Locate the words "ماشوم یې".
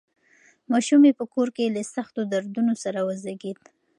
0.71-1.13